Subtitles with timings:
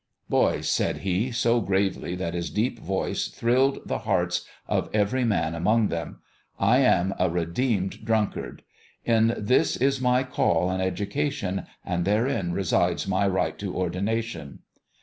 [0.29, 5.53] "Boys," said he, so gravely that his deep voice thrilled the hearts of every man
[5.53, 6.21] among them,"
[6.59, 8.63] I am a re deemed drunkard:
[9.05, 14.61] in this is my call and educa tion and therein resides my right to ordination."